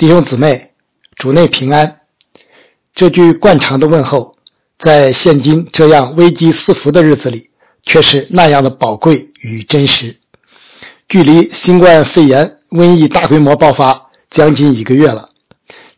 [0.00, 0.70] 弟兄姊妹，
[1.16, 2.00] 主内平安。
[2.94, 4.34] 这句惯常的问候，
[4.78, 7.50] 在现今这样危机四伏的日子里，
[7.82, 10.16] 却是那样的宝贵与真实。
[11.06, 15.28] 距离新冠肺炎瘟疫大规模爆发将近一个月了，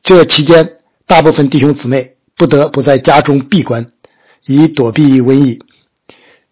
[0.03, 3.87] 这期间，大部分弟兄姊妹不得不在家中闭关，
[4.47, 5.61] 以躲避瘟疫。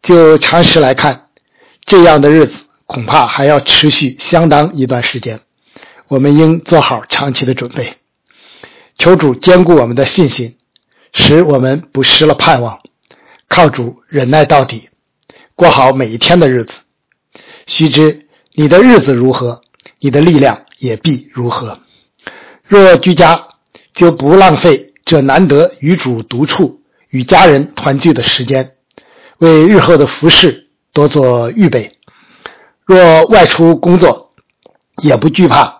[0.00, 1.26] 就常识来看，
[1.84, 5.40] 这样的日子恐怕还要持续相当一段时间。
[6.10, 7.94] 我们应做好长期的准备，
[8.98, 10.56] 求主坚固我们的信心，
[11.12, 12.80] 使我们不失了盼望，
[13.48, 14.88] 靠主忍耐到底，
[15.54, 16.72] 过好每一天的日子。
[17.64, 19.62] 须知你的日子如何，
[20.00, 21.78] 你的力量也必如何。
[22.64, 23.46] 若居家，
[23.94, 28.72] 就不浪费这难得与主独处、与家人团聚的时间，
[29.38, 31.96] 为日后的服饰多做预备。
[32.84, 34.34] 若外出工作，
[35.04, 35.79] 也不惧怕。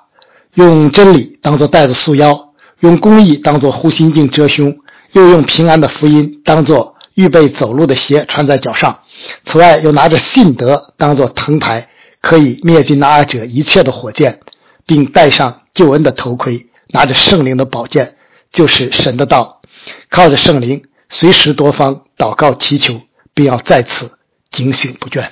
[0.55, 4.79] 用真理当作带子束腰，用公义当作护心镜遮胸，
[5.13, 9.01] 又用平安的福音当作预备走路的鞋穿在脚上。
[9.45, 11.89] 此外，又拿着信德当作藤牌，
[12.21, 14.41] 可以灭尽那者一切的火箭，
[14.87, 18.17] 并戴上救恩的头盔，拿着圣灵的宝剑，
[18.53, 19.61] 就是神的道，
[20.09, 23.01] 靠着圣灵随时多方祷告祈求，
[23.35, 24.19] 并要在此
[24.51, 25.29] 警醒不倦，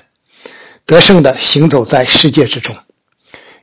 [0.86, 2.76] 得胜的行走在世界之中。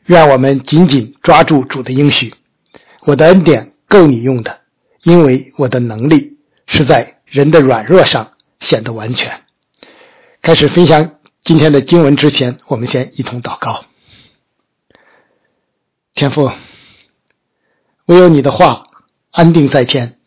[0.05, 2.35] 愿我们紧紧抓住主的应许，
[3.01, 4.61] 我的恩典够你用的，
[5.01, 9.41] 因为我的能力是在人的软弱上显得完全。
[10.43, 13.85] 开始分享今天的经文之前，我们先一同祷告。
[16.13, 16.51] 天父，
[18.05, 18.87] 唯有你的话
[19.31, 20.19] 安定在天，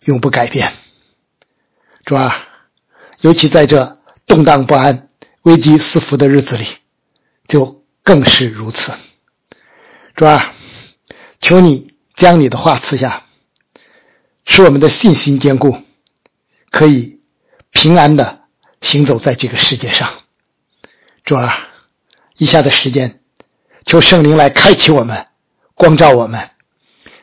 [0.00, 0.74] 永不改变。
[2.04, 2.36] 主啊，
[3.22, 5.08] 尤其在这动荡不安、
[5.44, 6.66] 危机四伏的日子里，
[7.48, 7.79] 就。
[8.02, 8.92] 更是如此，
[10.16, 10.52] 主啊，
[11.40, 13.24] 求你将你的话赐下，
[14.44, 15.78] 使我们的信心坚固，
[16.70, 17.20] 可以
[17.70, 18.44] 平安的
[18.80, 20.10] 行走在这个世界上。
[21.24, 21.68] 主啊，
[22.38, 23.20] 以下的时间，
[23.84, 25.26] 求圣灵来开启我们，
[25.74, 26.50] 光照我们，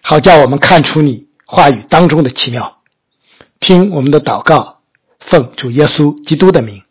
[0.02, 2.82] 好叫我们看出你话语当中的奇妙。
[3.60, 4.84] 听我们的祷告，
[5.20, 6.84] 奉主耶稣基督的名，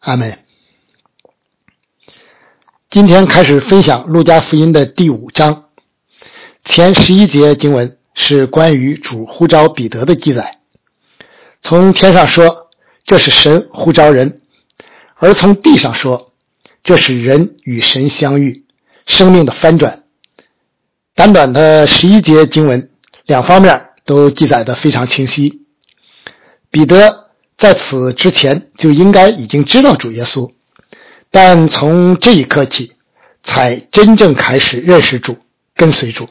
[0.00, 0.41] 阿门。
[2.92, 5.64] 今天开始分享《路加福音》的第五章，
[6.62, 10.58] 前十一节经文是关于主呼召彼得的记载。
[11.62, 12.68] 从天上说，
[13.06, 14.40] 这是神呼召人；
[15.14, 16.34] 而从地上说，
[16.84, 18.66] 这是人与神相遇，
[19.06, 20.02] 生命的翻转。
[21.14, 22.90] 短短的十一节经文，
[23.24, 25.62] 两方面都记载的非常清晰。
[26.70, 30.52] 彼得在此之前就应该已经知道主耶稣。
[31.32, 32.92] 但从这一刻起，
[33.42, 35.38] 才真正开始认识主、
[35.74, 36.28] 跟随主。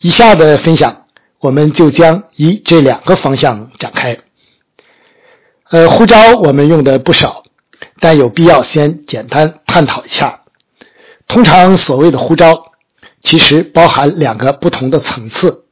[0.00, 1.04] 以下的分享，
[1.38, 4.16] 我们就将以这两个方向展开。
[5.70, 7.44] 呃，呼召我们用的不少，
[8.00, 10.40] 但有必要先简单探讨一下。
[11.28, 12.72] 通常所谓的呼召，
[13.22, 15.66] 其实包含两个不同的层次。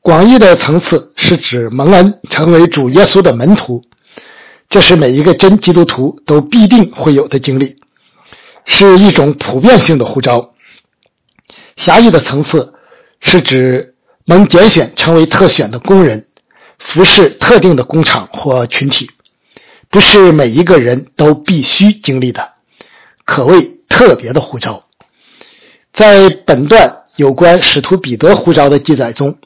[0.00, 3.84] 广义的层次是指蒙恩成为主耶稣的门徒。
[4.70, 7.76] 这是每一个真基督徒都必定会有的经历，
[8.64, 10.54] 是一种普遍性的呼召。
[11.76, 12.72] 狭义的层次
[13.18, 16.28] 是指能拣选成为特选的工人，
[16.78, 19.10] 服侍特定的工厂或群体，
[19.88, 22.52] 不是每一个人都必须经历的，
[23.24, 24.84] 可谓特别的呼召。
[25.92, 29.36] 在本段有关使徒彼得呼召的记载中，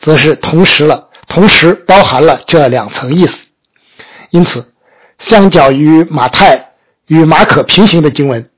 [0.00, 3.36] 则是同时了，同时包含了这两层意思。
[4.30, 4.72] 因此，
[5.18, 6.72] 相较于马太
[7.06, 8.50] 与马可平行的经文，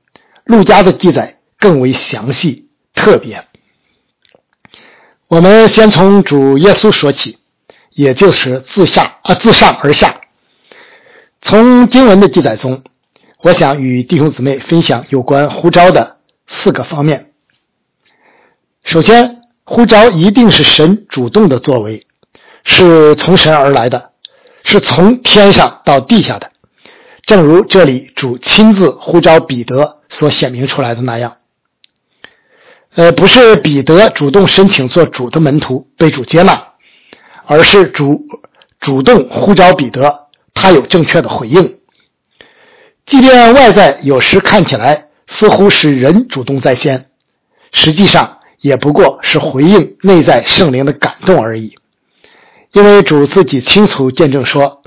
[0.45, 3.45] 路加的记载更为详细特别。
[5.27, 7.39] 我们先从主耶稣说起，
[7.89, 10.21] 也就是自下啊自上而下。
[11.41, 12.83] 从经文的记载中，
[13.41, 17.31] 我想与弟兄姊妹分享有关呼召的四个方面。
[18.83, 22.05] 首先，呼召一定是神主动的作为，
[22.63, 24.12] 是从神而来的。
[24.63, 26.51] 是从天上到地下的，
[27.25, 31.37] 正如这里主亲自呼召彼得所显明出来的那样。
[32.95, 36.67] 呃，不是彼得主动申请做主的门徒被主接纳，
[37.45, 38.25] 而是主
[38.79, 41.79] 主动呼召彼得，他有正确的回应。
[43.05, 47.09] 即便外在有时看起来似乎是人主动在先，
[47.71, 51.75] 实际上也不过是回应内在圣灵的感动而已。
[52.73, 54.83] 因为主自己清楚见证说：“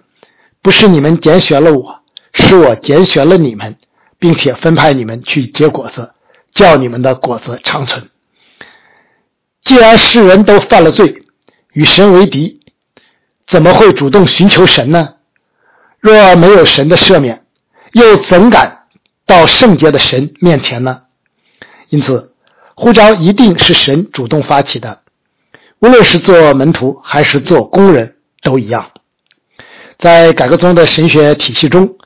[0.60, 2.00] 不是你们拣选了我，
[2.34, 3.78] 是我拣选了你们，
[4.18, 6.12] 并且分派你们去结果子，
[6.52, 8.10] 叫你们的果子长存。”
[9.62, 11.24] 既然世人都犯了罪，
[11.72, 12.60] 与神为敌，
[13.46, 15.14] 怎么会主动寻求神呢？
[16.00, 17.46] 若没有神的赦免，
[17.92, 18.86] 又怎敢
[19.26, 21.02] 到圣洁的神面前呢？
[21.88, 22.32] 因此，
[22.74, 25.02] 呼召一定是神主动发起的，
[25.78, 28.90] 无论是做门徒还是做工人都一样。
[29.98, 31.96] 在改革宗的神学体系中，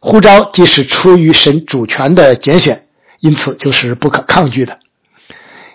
[0.00, 2.86] 呼召既是出于神主权的拣选，
[3.20, 4.78] 因此就是不可抗拒的。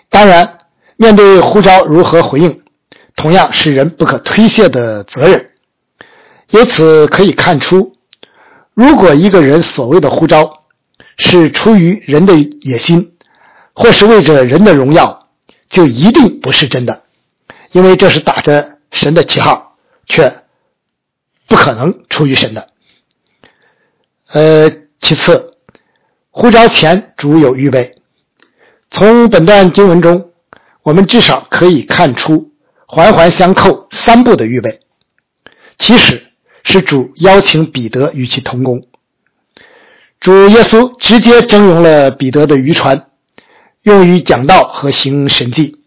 [0.08, 0.58] 当然，
[0.96, 2.62] 面对呼召如何回应，
[3.16, 5.50] 同样是人不可推卸的责任。
[6.50, 7.96] 由此可以看出，
[8.74, 10.64] 如果一个人所谓的呼召
[11.16, 13.12] 是出于人的野心，
[13.74, 15.28] 或是为着人的荣耀，
[15.70, 17.04] 就一定不是真的，
[17.72, 19.76] 因为这是打着神的旗号，
[20.06, 20.40] 却。
[21.48, 22.68] 不可能出于神的。
[24.28, 24.70] 呃，
[25.00, 25.58] 其次，
[26.30, 27.96] 呼召前主有预备。
[28.90, 30.30] 从本段经文中，
[30.82, 32.52] 我们至少可以看出
[32.86, 34.80] 环环相扣三步的预备。
[35.76, 36.32] 其实
[36.62, 38.86] 是主邀请彼得与其同工。
[40.20, 43.10] 主耶稣直接征用了彼得的渔船，
[43.82, 45.81] 用于讲道和行神迹，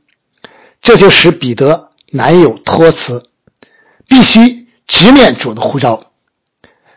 [0.85, 3.27] 这就使彼得难有托辞，
[4.07, 4.63] 必须。
[4.87, 6.11] 直面主的呼召，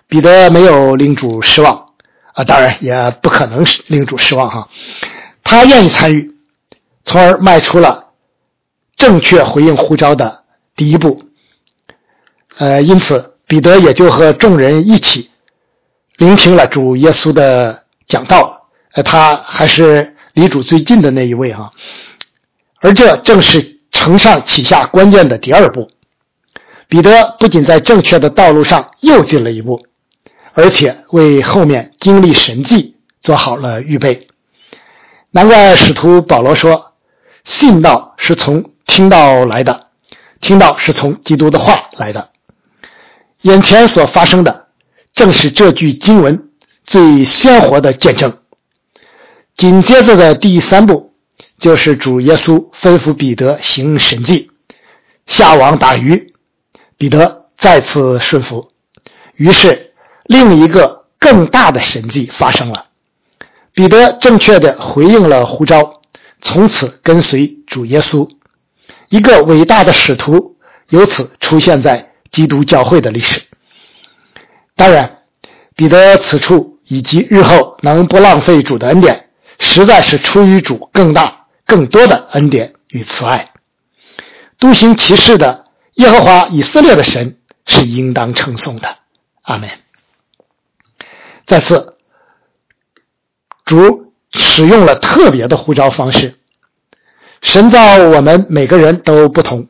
[0.08, 1.88] 彼得没有令主失望
[2.34, 4.68] 啊，当然也不可能令主失望哈。
[5.42, 6.34] 他愿意参与，
[7.02, 8.10] 从而迈出了
[8.98, 10.44] 正确回应呼召的
[10.76, 11.30] 第一步。
[12.58, 15.30] 呃，因此彼得也就和众人一起
[16.18, 18.68] 聆听了主耶稣的讲道。
[18.92, 21.72] 呃，他还是离主最近的那一位哈，
[22.80, 25.90] 而这正是承上启下关键的第二步。
[26.88, 29.86] 彼得不仅在正确的道路上又进了一步，
[30.54, 34.28] 而且为后面经历神迹做好了预备。
[35.30, 36.92] 难怪使徒保罗说
[37.44, 39.88] ：“信道是从听到来的，
[40.40, 42.30] 听到是从基督的话来的。”
[43.42, 44.68] 眼前所发生的，
[45.12, 46.48] 正是这句经文
[46.82, 48.38] 最鲜活的见证。
[49.54, 51.07] 紧接着的第三步，
[51.58, 54.50] 就是主耶稣吩咐彼得行神迹，
[55.26, 56.34] 下网打鱼。
[56.96, 58.72] 彼得再次顺服，
[59.36, 59.92] 于是
[60.24, 62.86] 另一个更大的神迹发生了。
[63.72, 66.00] 彼得正确的回应了呼召，
[66.40, 68.28] 从此跟随主耶稣，
[69.08, 70.56] 一个伟大的使徒
[70.88, 73.42] 由此出现在基督教会的历史。
[74.74, 75.18] 当然，
[75.76, 79.28] 彼得此处以及日后能不浪费主的恩典，
[79.60, 81.37] 实在是出于主更大、
[81.68, 83.52] 更多的恩典与慈爱。
[84.58, 85.66] 独行其事的。
[85.94, 88.98] 耶和华以色列的神是应当称颂的，
[89.42, 89.68] 阿门。
[91.44, 91.96] 再次，
[93.64, 96.36] 主使用了特别的呼召方式。
[97.42, 99.66] 神造我们每个人都不同，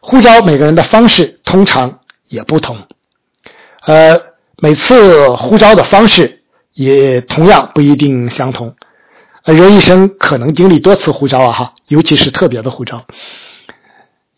[0.00, 2.88] 呼召每个人的方式通常也不同。
[3.82, 4.20] 呃，
[4.56, 6.42] 每次呼召的方式
[6.72, 8.74] 也同样不一定相同。
[9.52, 13.04] 人一生可能经历多次呼召啊，哈，尤其是特别的呼召。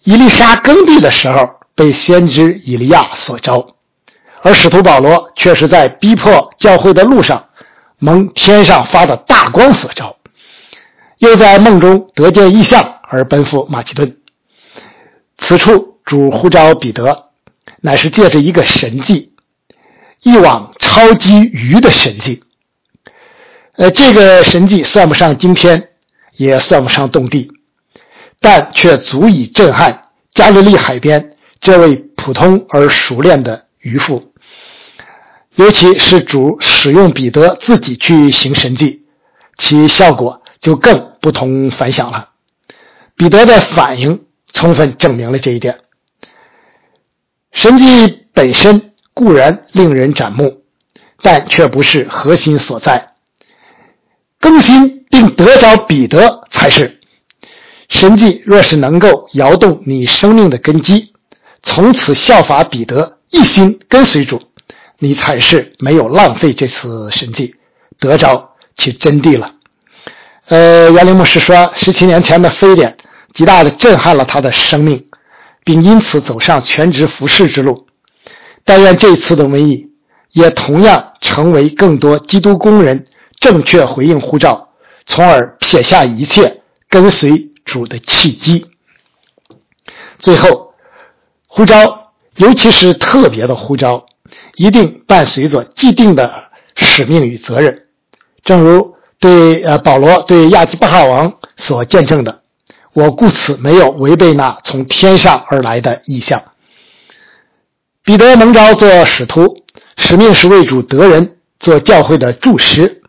[0.03, 3.75] 伊丽莎耕地的时候被先知以利亚所招，
[4.43, 7.47] 而使徒保罗却是在逼迫教会的路上
[7.99, 10.17] 蒙天上发的大光所招，
[11.19, 14.17] 又在梦中得见异象而奔赴马其顿。
[15.39, 17.31] 此处主呼召彼得，
[17.81, 19.35] 乃是借着一个神迹，
[20.23, 22.43] 一网超级鱼的神迹。
[23.77, 25.91] 呃，这个神迹算不上惊天，
[26.35, 27.53] 也算不上动地。
[28.41, 34.33] 但却足以震撼加利利海边这位普通而熟练的渔夫，
[35.55, 39.07] 尤其是主使用彼得自己去行神迹，
[39.57, 42.31] 其效果就更不同凡响了。
[43.17, 45.81] 彼得的反应充分证明了这一点。
[47.53, 50.63] 神迹本身固然令人瞩目，
[51.23, 53.16] 但却不是核心所在。
[54.41, 57.01] 更新并得着彼得才是。
[57.89, 61.13] 神迹若是能够摇动你生命的根基，
[61.63, 64.43] 从此效法彼得，一心跟随主，
[64.99, 67.55] 你才是没有浪费这次神迹，
[67.99, 69.53] 得着其真谛了。
[70.49, 72.97] 呃，袁林牧师说，十七年前的非典
[73.33, 75.07] 极大的震撼了他的生命，
[75.65, 77.87] 并因此走上全职服侍之路。
[78.65, 79.93] 但愿这次的瘟疫
[80.33, 83.07] 也同样成为更多基督工人
[83.41, 84.71] 正确回应呼召，
[85.07, 87.53] 从而撇下一切跟随。
[87.67, 88.69] 主的契机。
[90.21, 90.75] 最后，
[91.49, 94.07] 呼召，尤其是特别的呼召，
[94.55, 96.45] 一定伴随着既定的
[96.77, 97.87] 使命与责任。
[98.45, 102.43] 正如对呃保罗对亚基巴哈王所见证的
[102.95, 106.45] ：“我故此没有违背那从天上而来的意向。
[108.05, 109.65] 彼得蒙召做使徒，
[109.97, 113.03] 使命是为主得人，做教会的柱石。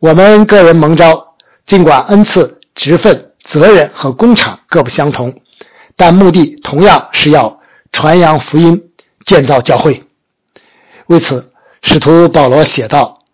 [0.00, 1.34] 我们个人蒙召，
[1.66, 5.40] 尽管恩赐、职分、责任和工厂各不相同，
[5.94, 7.60] 但目的同样是要
[7.92, 8.90] 传扬福音，
[9.24, 10.04] 建造教会。
[11.06, 11.52] 为此，
[11.82, 13.24] 使徒保罗写道：“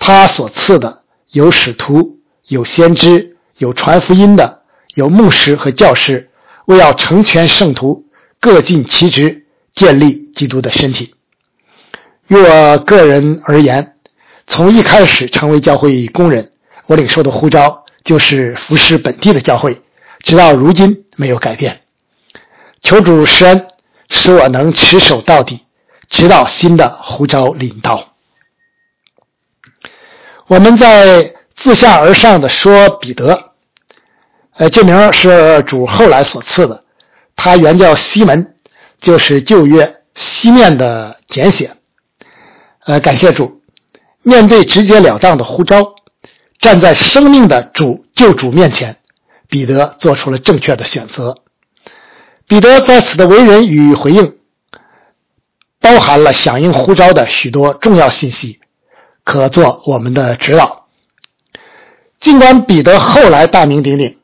[0.00, 4.62] 他所赐的有使徒，有先知，有传福音的，
[4.94, 6.30] 有牧师和教师，
[6.64, 8.06] 为要成全圣徒，
[8.40, 9.42] 各尽其职。”
[9.74, 11.16] 建立基督的身体。
[12.28, 13.93] 于我个人而言，
[14.46, 16.52] 从一开始成为教会工人，
[16.86, 19.82] 我领受的呼召就是服侍本地的教会，
[20.22, 21.82] 直到如今没有改变。
[22.80, 23.66] 求主施恩，
[24.10, 25.64] 使我能持守到底，
[26.08, 28.14] 直到新的呼召临到。
[30.46, 33.52] 我们在自下而上的说彼得，
[34.56, 36.84] 呃，这名是主后来所赐的，
[37.36, 38.50] 他原叫西门。
[39.00, 41.76] 就是旧约西面的简写，
[42.86, 43.60] 呃，感谢主，
[44.24, 45.94] 面对直截了当的呼召，
[46.58, 48.96] 站在生命的主救主面前，
[49.48, 51.38] 彼得做出了正确的选择。
[52.48, 54.38] 彼得在此的为人与回应，
[55.78, 58.60] 包含了响应呼召的许多重要信息，
[59.24, 60.86] 可做我们的指导。
[62.18, 64.18] 尽管彼得后来大名鼎鼎，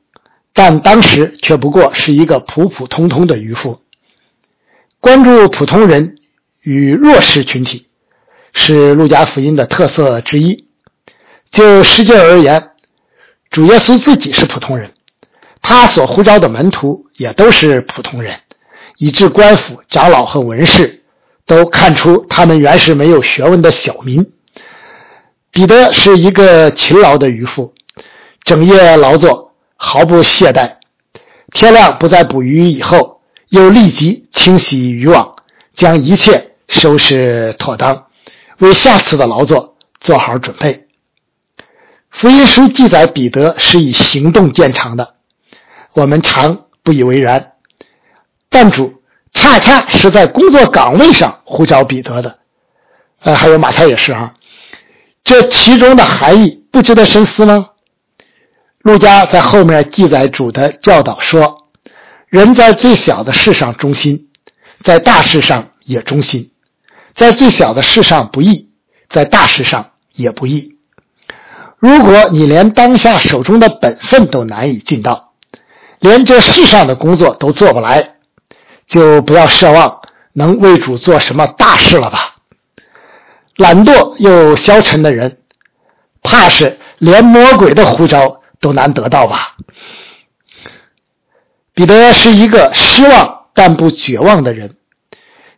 [0.54, 3.82] 但当时却不过是一个普普通通的渔夫。
[4.98, 6.16] 关注普通人
[6.62, 7.88] 与弱势群体
[8.52, 10.66] 是路加福音的特色之一。
[11.50, 12.70] 就世界而言，
[13.50, 14.92] 主耶稣自己是普通人，
[15.62, 18.36] 他所呼召的门徒也都是普通人，
[18.98, 21.02] 以致官府、长老和文士
[21.46, 24.32] 都看出他们原是没有学问的小民。
[25.50, 27.74] 彼得是一个勤劳的渔夫，
[28.44, 30.76] 整夜劳作，毫不懈怠。
[31.52, 33.18] 天亮不再捕鱼以后。
[33.50, 35.34] 又立即清洗渔网，
[35.74, 38.06] 将一切收拾妥当，
[38.60, 40.86] 为下次的劳作做好准备。
[42.10, 45.16] 福音书记载彼得是以行动见长的，
[45.92, 47.52] 我们常不以为然，
[48.48, 49.02] 但主
[49.32, 52.38] 恰恰是在工作岗位上呼召彼得的。
[53.20, 54.34] 呃，还有马太也是啊，
[55.24, 57.70] 这其中的含义不值得深思吗？
[58.78, 61.58] 路加在后面记载主的教导说。
[62.26, 64.28] 人在最小的事上忠心，
[64.84, 66.49] 在大事上也忠心；
[67.14, 68.70] 在最小的事上不易，
[69.08, 70.76] 在大事上也不易。
[71.78, 75.32] 如果你连当下手中的本分都难以尽到，
[75.98, 78.16] 连这世上的工作都做不来，
[78.86, 80.00] 就不要奢望
[80.32, 82.36] 能为主做什么大事了吧。
[83.56, 85.38] 懒惰又消沉的人，
[86.22, 89.56] 怕是连魔鬼的呼召都难得到吧。
[91.72, 94.76] 彼得是一个失望但不绝望的人，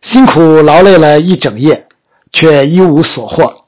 [0.03, 1.87] 辛苦劳累了一整夜，
[2.31, 3.65] 却一无所获，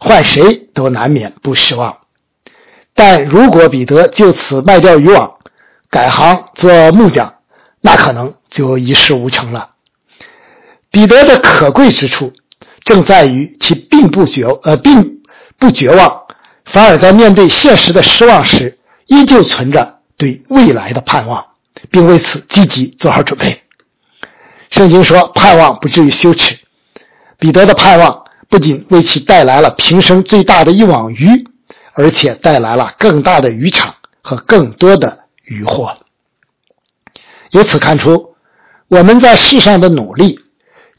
[0.00, 1.98] 换谁都难免不失望。
[2.94, 5.36] 但如果彼得就此卖掉渔网，
[5.90, 7.34] 改行做木匠，
[7.80, 9.72] 那可能就一事无成了。
[10.90, 12.32] 彼得的可贵之处，
[12.84, 15.20] 正在于其并不绝呃并
[15.58, 16.22] 不绝望，
[16.64, 21.44] 反而在面对现实的失望时，依旧存着对未来的盼望。
[21.90, 23.63] 并为此积极做好准备。
[24.74, 26.58] 圣经说：“盼望不至于羞耻。”
[27.38, 31.46] 彼得的盼望不仅为其带来了平生最大的一网鱼，
[31.92, 35.96] 而且带来了更大的渔场和更多的渔获。
[37.50, 38.34] 由此看出，
[38.88, 40.40] 我们在世上的努力，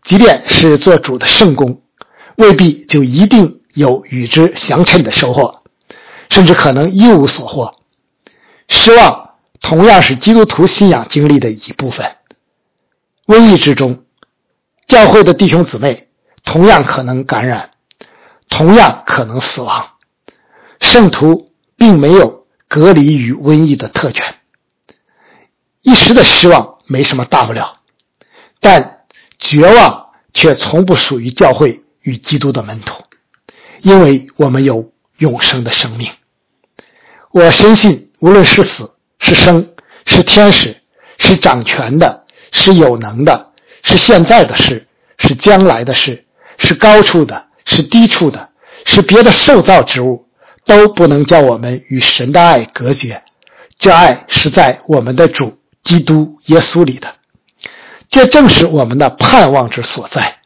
[0.03, 1.81] 即便是做主的圣功，
[2.37, 5.63] 未必就一定有与之相称的收获，
[6.29, 7.75] 甚至可能一无所获。
[8.69, 9.23] 失望。
[9.61, 12.05] 同样是基督徒信仰经历的一部分。
[13.25, 14.05] 瘟疫之中，
[14.87, 16.09] 教会的弟兄姊妹
[16.43, 17.71] 同样可能感染，
[18.49, 19.93] 同样可能死亡。
[20.79, 24.35] 圣徒并没有隔离于瘟疫的特权。
[25.81, 27.79] 一时的失望没什么大不了，
[28.59, 29.05] 但
[29.39, 33.03] 绝望却从不属于教会与基督的门徒，
[33.81, 36.11] 因为我们有永生的生命。
[37.31, 38.91] 我深信，无论是死。
[39.17, 39.73] 是生，
[40.05, 40.83] 是天使，
[41.17, 42.24] 是掌权的，
[42.55, 43.51] 是有能的，
[43.83, 46.25] 是现在的事，是将来的事，
[46.57, 48.49] 是高处的，是低处的，
[48.85, 50.25] 是别的受造之物，
[50.65, 53.21] 都不能叫我们与神的爱隔绝。
[53.77, 57.09] 这爱是在我们的主基督耶稣里的，
[58.09, 60.37] 这正是我们的盼望之所在。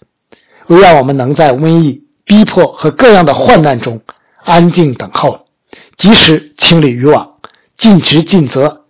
[0.67, 4.01] 唯愿我们能在瘟疫、逼迫和各样的患难中
[4.43, 5.45] 安静等候，
[5.95, 7.35] 及时清理渔网。
[7.77, 8.87] 尽职尽责，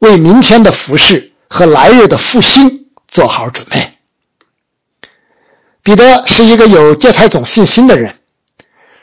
[0.00, 3.92] 为明天的服饰和来日的复兴做好准备。
[5.82, 8.18] 彼得是一个有芥菜种信心的人。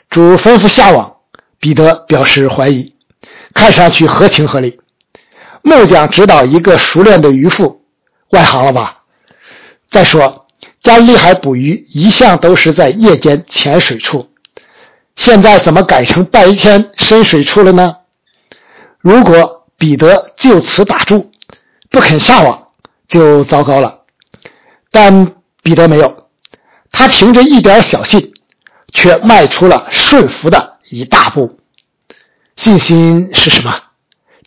[0.08, 1.14] 主吩咐下网，
[1.60, 2.92] 彼得表示怀疑，
[3.54, 4.80] 看上去合情合理。
[5.62, 7.84] 木匠指导一个熟练的渔夫，
[8.30, 9.02] 外行了吧？
[9.88, 10.46] 再说，
[10.82, 14.28] 加利海捕鱼一向都是在夜间浅水处，
[15.14, 17.98] 现在怎么改成白天深水处了呢？
[18.98, 21.29] 如果彼得就此打住，
[21.90, 22.68] 不肯下网，
[23.08, 24.00] 就糟糕了。
[24.90, 26.28] 但彼得没有，
[26.90, 28.32] 他凭着一点小信。
[28.92, 31.60] 却迈出了顺服的一大步。
[32.56, 33.72] 信心是什么？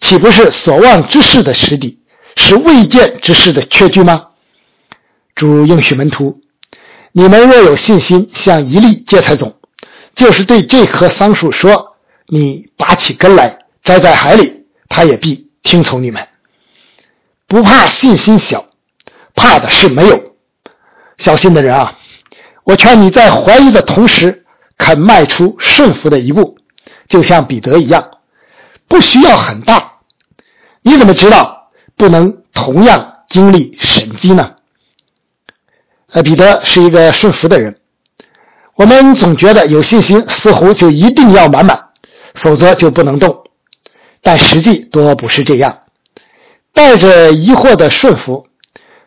[0.01, 2.01] 岂不是所望之事的实底，
[2.35, 4.27] 是未见之事的确据吗？
[5.33, 6.41] 主应许门徒：
[7.13, 9.55] 你们若有信心，像一粒芥菜种，
[10.13, 11.95] 就是对这棵桑树说
[12.27, 16.27] ：“你拔起根来，栽在海里，它也必听从你们。”
[17.53, 18.65] 不怕信心小，
[19.35, 20.19] 怕的是没有
[21.19, 21.95] 小心的人啊！
[22.63, 24.43] 我劝你在怀疑的同时，
[24.75, 26.57] 肯迈出顺服的一步，
[27.07, 28.09] 就像彼得一样，
[28.87, 29.99] 不需要很大。
[30.81, 34.55] 你怎么知道不能同样经历神迹呢？
[36.11, 37.79] 呃，彼得是一个顺服的人。
[38.73, 41.89] 我们总觉得有信心似乎就一定要满满，
[42.33, 43.43] 否则就不能动。
[44.23, 45.82] 但实际多不是这样。
[46.73, 48.47] 带着疑惑的顺服，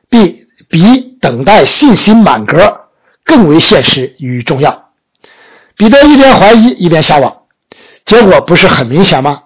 [0.09, 2.83] 比比等待信心满格。
[3.29, 4.91] 更为现实与重要。
[5.77, 7.39] 彼得一边怀疑一边下网，
[8.05, 9.43] 结果不是很明显吗？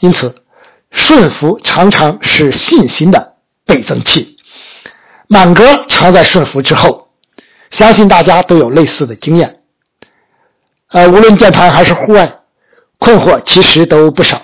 [0.00, 0.42] 因此，
[0.90, 3.34] 顺服常常是信心的
[3.66, 4.38] 倍增器。
[5.28, 7.08] 满格常在顺服之后，
[7.70, 9.60] 相信大家都有类似的经验。
[10.88, 12.40] 呃，无论建堂还是户外，
[12.98, 14.40] 困惑其实都不少，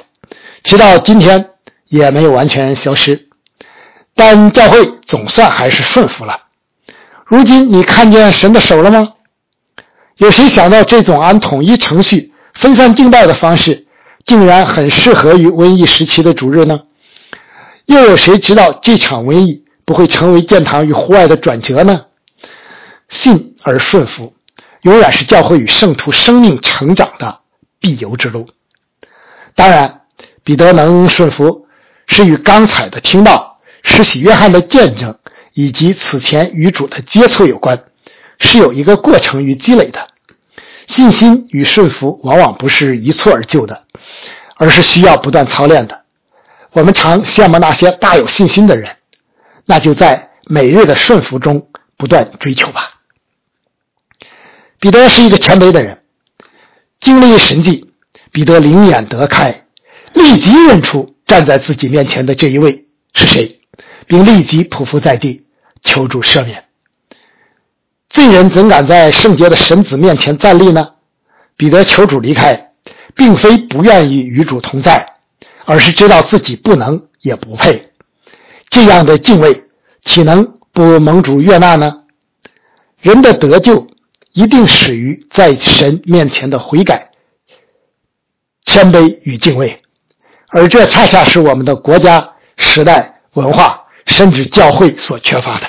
[0.62, 1.54] 直到今天
[1.90, 3.28] 也没有完全消失。
[4.14, 6.44] 但教会总算还是顺服了。
[7.26, 9.12] 如今你看见神的手了吗？
[10.16, 13.86] 有谁想到这种按统一程序分散敬拜的方式，
[14.24, 16.80] 竟然很适合于瘟疫时期的主日呢？
[17.86, 22.06] 又有谁知道这场瘟疫不会成为殿堂与户外的转折呢？
[23.08, 24.34] 信而顺服，
[24.82, 27.40] 永远是教会与圣徒生命成长的
[27.80, 28.48] 必由之路。
[29.54, 30.02] 当然，
[30.44, 31.66] 彼得能顺服，
[32.10, 35.16] 是与刚才的听到施洗约翰的见证。
[35.52, 37.76] 以及此前与主的接触有关，
[38.38, 40.08] 是有一个过程与积累的。
[40.86, 43.82] 信心与顺服往往不是一蹴而就的，
[44.54, 46.02] 而是需要不断操练的。
[46.70, 48.96] 我们常羡慕那些大有信心的人，
[49.66, 53.00] 那就在每日的顺服中不断追求吧。
[54.78, 56.04] 彼得是一个谦卑的人，
[57.00, 57.92] 经历神迹，
[58.30, 59.64] 彼得灵眼得开，
[60.14, 63.60] 立即认出站在自己面前的这一位是谁。
[64.10, 65.46] 并立即匍匐在地，
[65.82, 66.64] 求助赦免。
[68.08, 70.94] 罪人怎敢在圣洁的神子面前站立呢？
[71.56, 72.72] 彼得求主离开，
[73.14, 75.14] 并非不愿意与主同在，
[75.64, 77.92] 而是知道自己不能也不配。
[78.68, 79.66] 这样的敬畏，
[80.04, 82.02] 岂能不蒙主悦纳呢？
[82.98, 83.86] 人的得救
[84.32, 87.12] 一定始于在神面前的悔改、
[88.64, 89.82] 谦卑与敬畏，
[90.50, 93.78] 而这恰恰是我们的国家、时代、文化。
[94.06, 95.66] 甚至教会所缺乏的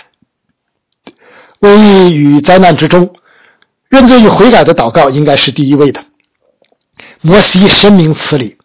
[1.60, 3.14] 瘟疫与灾难之中，
[3.88, 6.04] 认罪与悔改的祷告应该是第一位的。
[7.20, 8.58] 摩西深明此理，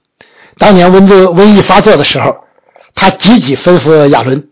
[0.57, 2.35] 当年瘟灾瘟疫发作的时候，
[2.95, 4.49] 他急急吩咐亚伦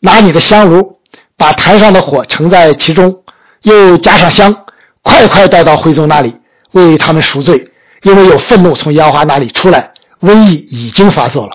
[0.00, 0.98] 拿你的香炉，
[1.38, 3.22] 把坛上的火盛在其中，
[3.62, 4.54] 又加上香，
[5.02, 6.36] 快快带到会众那里，
[6.72, 7.70] 为他们赎罪，
[8.02, 11.52] 因为有愤怒从和华那里出来，瘟疫已经发作了。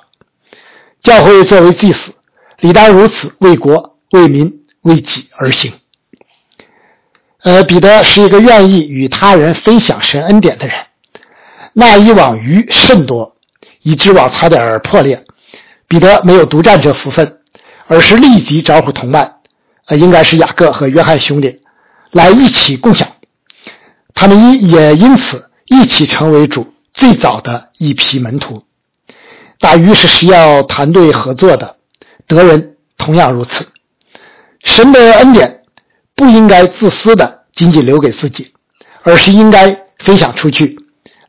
[1.01, 2.11] 教会作为祭司。
[2.59, 5.73] 理当如此，为国、为民、为己而行。
[7.43, 10.75] 呃，彼得是一个愿意与他人分享神恩典的人。
[11.73, 13.35] 那一网鱼甚多，
[13.81, 15.25] 以致网差点破裂。
[15.87, 17.39] 彼得没有独占这福分，
[17.87, 19.35] 而是立即招呼同伴，
[19.87, 21.59] 呃，应该是雅各和约翰兄弟，
[22.11, 23.07] 来一起共享。
[24.15, 28.63] 他们因也因此一起成为主最早的一批门徒。
[29.59, 31.75] 打鱼是需要团队合作的。
[32.27, 33.67] 德人同样如此，
[34.63, 35.61] 神的恩典
[36.15, 38.53] 不应该自私的仅仅留给自己，
[39.03, 40.79] 而是应该分享出去，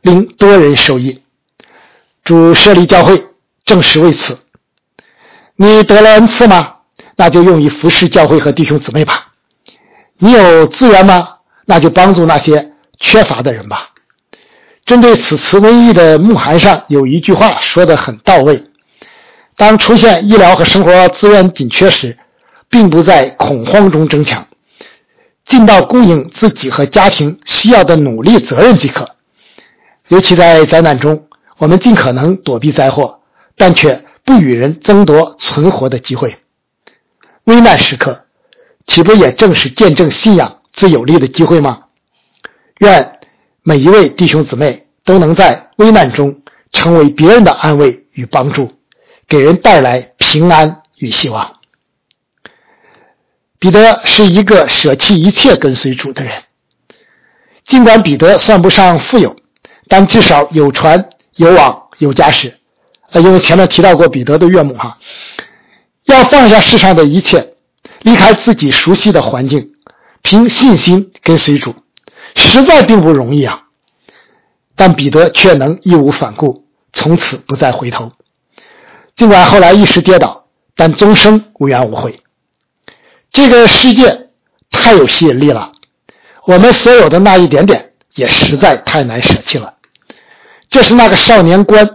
[0.01, 1.21] 令多人受益。
[2.23, 3.25] 主设立教会
[3.63, 4.39] 正是为此。
[5.55, 6.77] 你得了恩赐吗？
[7.15, 9.33] 那就用于服侍教会和弟兄姊妹吧。
[10.17, 11.35] 你有资源吗？
[11.65, 13.89] 那就帮助那些缺乏的人吧。
[14.87, 18.63] 针对此次瘟疫的牧函上有一句话说的很到位。
[19.57, 22.17] 当出现医疗和生活资源紧缺时，
[22.69, 24.47] 并不在恐慌中争抢，
[25.45, 29.09] 尽到供应自己和家庭需要的努力责任即可。
[30.07, 33.19] 尤其在灾难中，我们尽可能躲避灾祸，
[33.57, 36.37] 但却不与人争夺存活的机会。
[37.43, 38.23] 危难时刻，
[38.85, 41.79] 岂不也正是见证信仰最有利的机会吗？
[42.79, 43.16] 愿
[43.69, 48.71] 每一位弟兄姊妹都能在危难中成为别人的安慰与帮助，
[49.27, 51.57] 给人带来平安与希望。
[53.59, 56.31] 彼得是一个舍弃一切跟随主的人。
[57.65, 59.35] 尽管彼得算不上富有，
[59.89, 62.59] 但至少有船、有网、有家室。
[63.11, 64.97] 呃，因为前面提到过彼得的岳母哈，
[66.05, 67.55] 要放下世上的一切，
[68.03, 69.73] 离开自己熟悉的环境，
[70.21, 71.75] 凭信心跟随主，
[72.37, 73.63] 实在并不容易啊。
[74.79, 78.11] 但彼得却能义无反顾，从此不再回头。
[79.15, 80.45] 尽管后来一时跌倒，
[80.75, 82.21] 但终生无怨无悔。
[83.31, 84.29] 这个世界
[84.69, 85.71] 太有吸引力了，
[86.45, 89.73] 我们所有的那一点点也实在太难舍弃了。
[90.69, 91.89] 这是那个少年观，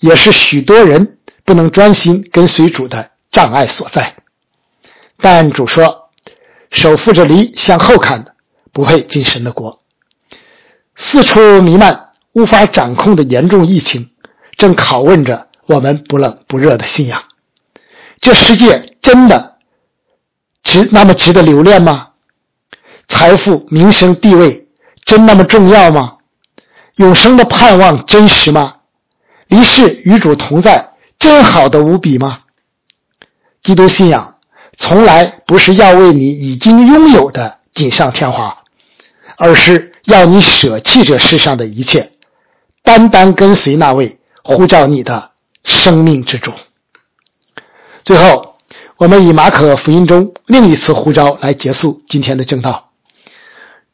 [0.00, 4.16] 也是许多人不能专心跟随主的障碍所在。
[5.20, 6.10] 但主说
[6.72, 8.34] ：“手扶着犁向后看的，
[8.72, 9.82] 不配进神的国。”
[10.96, 14.10] 四处弥漫、无法掌控的严重疫情，
[14.56, 17.24] 正拷问着我们不冷不热的信仰。
[18.20, 19.56] 这世界真的？
[20.62, 22.10] 值那么值得留恋吗？
[23.08, 24.68] 财富、名声、地位
[25.04, 26.16] 真那么重要吗？
[26.96, 28.76] 永生的盼望真实吗？
[29.48, 32.40] 离世与主同在真好的无比吗？
[33.62, 34.36] 基督信仰
[34.78, 38.62] 从来不是要为你已经拥有的锦上添花，
[39.36, 42.12] 而是要你舍弃这世上的一切，
[42.82, 45.30] 单单跟随那位呼召你的
[45.62, 46.52] 生命之主。
[48.02, 48.52] 最后。
[48.96, 52.92] 我们以马可福音中另一次呼召来结束今天的正道。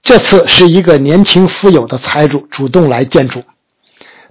[0.03, 3.42] 这次是一个年轻富有的财主主动来见主，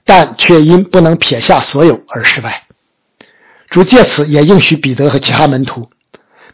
[0.06, 2.68] 但却因不能撇下所有而失败。
[3.72, 5.90] 主借此也应许彼得和其他门徒：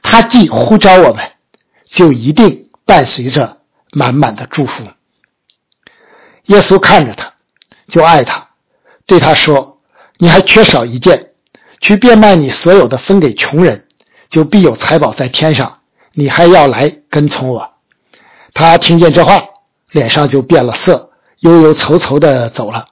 [0.01, 1.31] 他既呼召我们，
[1.85, 3.57] 就一定伴随着
[3.91, 4.85] 满满的祝福。
[6.45, 7.33] 耶稣看着他，
[7.87, 8.49] 就爱他，
[9.05, 9.77] 对他说
[10.17, 11.31] ：“你还缺少一件，
[11.81, 13.81] 去变卖你所有的，分给穷人。”
[14.27, 15.79] 就必有财宝在天上，
[16.11, 17.75] 你还要来跟从我。
[18.53, 19.41] 他听见这话，
[19.91, 22.87] 脸上就变了色，忧忧愁愁的走了，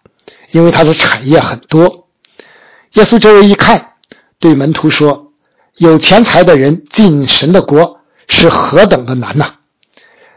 [0.52, 2.08] 因为他的产业很多。
[2.94, 3.94] 耶稣周围一看，
[4.40, 5.34] 对门徒说
[5.78, 9.56] ：“有钱财的人进神的国是何等的难呐！”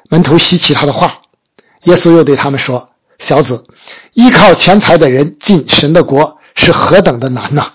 [0.09, 1.21] 门徒稀奇他的话，
[1.85, 3.65] 耶稣又对他们说：“小子，
[4.13, 7.73] 依靠钱财的人进神的国是何等的难呐！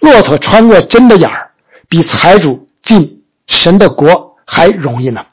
[0.00, 1.50] 骆驼穿过针的眼儿。”
[1.86, 5.26] 比财主进神的国还容易呢。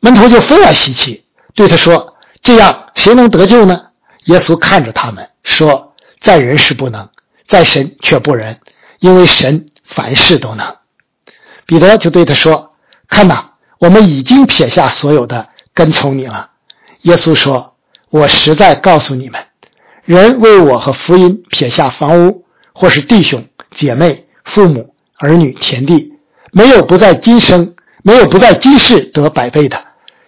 [0.00, 3.80] 门徒就分外稀奇，对他说：“这样谁能得救呢？”
[4.24, 7.10] 耶稣看着他们说：“在人是不能，
[7.46, 8.58] 在神却不仁，
[8.98, 10.76] 因为神凡事都能。”
[11.66, 12.74] 彼得就对他说
[13.06, 16.50] ：“看呐，我们已经撇下所有的，跟从你了。”
[17.02, 17.73] 耶稣说
[18.14, 19.44] ：“我实在告诉你们，
[20.04, 26.12] 人为我和福音撇下房屋，或是弟兄姐妹、父母。”儿女田地，
[26.52, 27.74] 没有不在今生，
[28.04, 29.84] 没有不在今世得百倍的，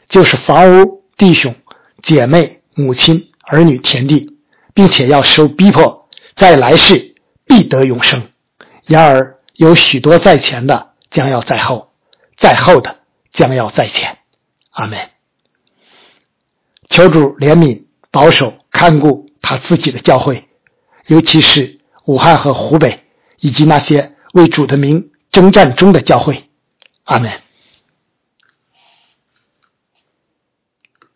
[0.09, 1.55] 就是房屋、弟兄、
[2.03, 4.37] 姐妹、母亲、儿女田地，
[4.75, 7.14] 并且要受逼迫，在来世
[7.46, 8.29] 必得永生。
[8.87, 11.88] 然而有许多在前的，将要在后；
[12.37, 12.96] 在后的，
[13.33, 14.18] 将要在前。
[14.72, 14.99] 阿门。
[16.88, 20.49] 求主怜悯、保守、看顾他自己的教会，
[21.07, 23.05] 尤其是武汉和湖北，
[23.40, 24.12] 以及那些。
[24.35, 26.51] 为主的名征战中的教会，
[27.05, 27.31] 阿门。